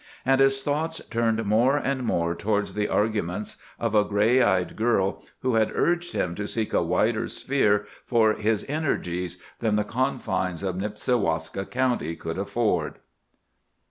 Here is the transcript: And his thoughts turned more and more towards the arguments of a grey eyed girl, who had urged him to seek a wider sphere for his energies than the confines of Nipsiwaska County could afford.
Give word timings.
And 0.25 0.41
his 0.41 0.63
thoughts 0.63 0.99
turned 1.11 1.45
more 1.45 1.77
and 1.77 2.01
more 2.03 2.33
towards 2.33 2.73
the 2.73 2.87
arguments 2.89 3.57
of 3.79 3.93
a 3.93 4.03
grey 4.03 4.41
eyed 4.41 4.75
girl, 4.75 5.21
who 5.43 5.53
had 5.53 5.71
urged 5.75 6.13
him 6.13 6.33
to 6.33 6.47
seek 6.47 6.73
a 6.73 6.81
wider 6.81 7.27
sphere 7.27 7.85
for 8.03 8.33
his 8.33 8.65
energies 8.67 9.39
than 9.59 9.75
the 9.75 9.83
confines 9.83 10.63
of 10.63 10.75
Nipsiwaska 10.75 11.67
County 11.67 12.15
could 12.15 12.39
afford. 12.39 12.95